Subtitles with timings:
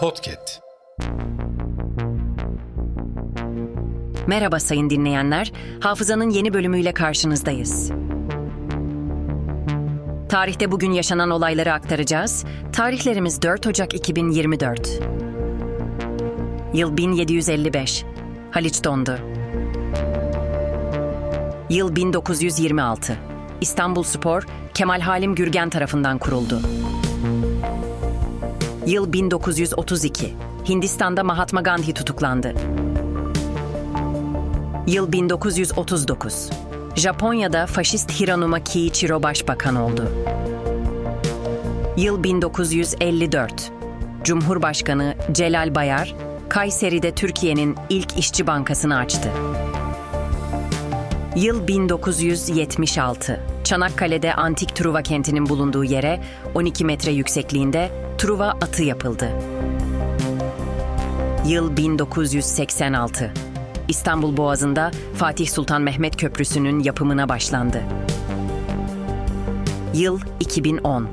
[0.00, 0.60] Podcast.
[4.26, 5.52] Merhaba sayın dinleyenler.
[5.80, 7.90] Hafızanın yeni bölümüyle karşınızdayız.
[10.28, 12.44] Tarihte bugün yaşanan olayları aktaracağız.
[12.72, 15.00] Tarihlerimiz 4 Ocak 2024.
[16.74, 18.04] Yıl 1755.
[18.50, 19.18] Haliç dondu.
[21.70, 23.16] Yıl 1926.
[23.60, 26.60] İstanbul Spor, Kemal Halim Gürgen tarafından kuruldu.
[28.90, 30.34] Yıl 1932.
[30.68, 32.54] Hindistan'da Mahatma Gandhi tutuklandı.
[34.86, 36.50] Yıl 1939.
[36.96, 40.12] Japonya'da faşist Hiranuma Kiichiro başbakan oldu.
[41.96, 43.72] Yıl 1954.
[44.24, 46.14] Cumhurbaşkanı Celal Bayar,
[46.48, 49.28] Kayseri'de Türkiye'nin ilk işçi bankasını açtı.
[51.36, 53.40] Yıl 1976.
[53.64, 56.20] Çanakkale'de antik Truva kentinin bulunduğu yere
[56.54, 59.30] 12 metre yüksekliğinde Truva atı yapıldı.
[61.46, 63.32] Yıl 1986.
[63.88, 67.82] İstanbul Boğazı'nda Fatih Sultan Mehmet Köprüsü'nün yapımına başlandı.
[69.94, 71.08] Yıl 2010.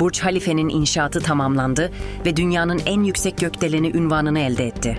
[0.00, 1.92] Burç Halife'nin inşaatı tamamlandı
[2.26, 4.98] ve dünyanın en yüksek gökdeleni ünvanını elde etti.